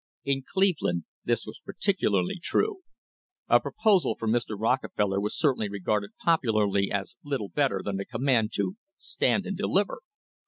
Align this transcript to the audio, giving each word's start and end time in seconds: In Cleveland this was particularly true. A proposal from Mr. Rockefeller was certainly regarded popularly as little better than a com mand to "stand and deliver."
In 0.23 0.41
Cleveland 0.51 1.03
this 1.25 1.45
was 1.45 1.61
particularly 1.63 2.39
true. 2.41 2.79
A 3.47 3.59
proposal 3.59 4.15
from 4.15 4.31
Mr. 4.31 4.59
Rockefeller 4.59 5.21
was 5.21 5.37
certainly 5.37 5.69
regarded 5.69 6.09
popularly 6.25 6.91
as 6.91 7.17
little 7.23 7.49
better 7.49 7.81
than 7.83 7.99
a 7.99 8.05
com 8.05 8.23
mand 8.23 8.51
to 8.53 8.77
"stand 8.97 9.45
and 9.45 9.55
deliver." 9.55 9.99